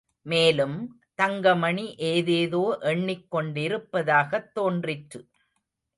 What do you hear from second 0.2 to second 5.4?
மேலும், தங்கமணி ஏதேதோ எண்ணிக் கொண்டிருப்பதாகத் தோன்றிற்று.